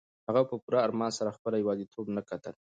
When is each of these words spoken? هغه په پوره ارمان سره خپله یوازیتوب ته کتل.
هغه 0.27 0.41
په 0.49 0.55
پوره 0.63 0.79
ارمان 0.87 1.11
سره 1.17 1.35
خپله 1.37 1.55
یوازیتوب 1.59 2.05
ته 2.15 2.21
کتل. 2.29 2.55